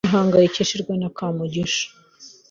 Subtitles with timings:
[0.05, 1.85] Nahangayikishijwe na Kamugisha.